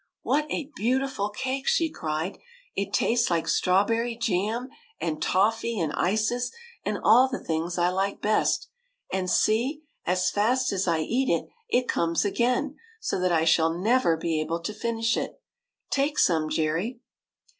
[0.23, 1.67] "What a beautiful cake!
[1.67, 2.39] '* she cried;"
[2.75, 6.51] it tastes like strawberry jam and toffee and ices,
[6.83, 8.67] and all the things I like best.
[9.13, 9.83] And see!
[10.03, 14.41] as fast as I eat it, it comes again, so that I shall never be
[14.41, 15.39] able to finish it.
[15.91, 16.99] Take some, Jerry."